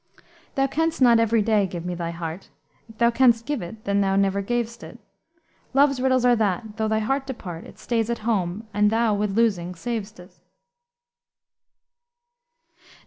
"Thou 0.55 0.65
canst 0.65 0.99
not 0.99 1.19
every 1.19 1.43
day 1.43 1.67
give 1.67 1.85
me 1.85 1.93
thy 1.93 2.09
heart: 2.09 2.49
If 2.89 2.97
thou 2.97 3.11
canst 3.11 3.45
give 3.45 3.61
it 3.61 3.83
then 3.83 4.01
thou 4.01 4.15
never 4.15 4.41
gav'st 4.41 4.81
it; 4.81 4.97
Love's 5.75 6.01
riddles 6.01 6.25
are 6.25 6.35
that 6.37 6.77
though 6.77 6.87
thy 6.87 6.97
heart 6.97 7.27
depart, 7.27 7.65
It 7.65 7.77
stays 7.77 8.09
at 8.09 8.25
home 8.25 8.67
and 8.73 8.89
thou 8.89 9.13
with 9.13 9.37
losing 9.37 9.75
sav'st 9.75 10.19
it." 10.19 10.33